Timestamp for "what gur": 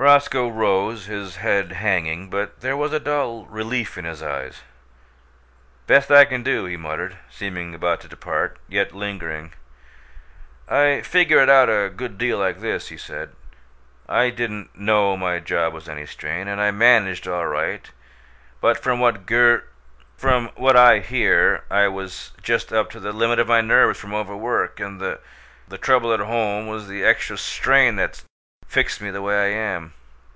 19.00-19.64